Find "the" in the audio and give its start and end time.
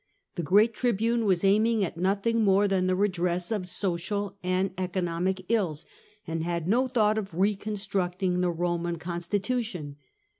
0.33-0.41, 2.87-2.95, 8.41-8.51